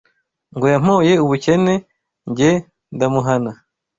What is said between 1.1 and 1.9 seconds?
ubukene,